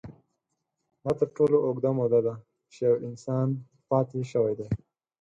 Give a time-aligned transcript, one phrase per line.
[1.03, 2.33] دا تر ټولو اوږده موده ده،
[2.73, 3.47] چې یو انسان
[3.89, 4.67] پاتې شوی دی.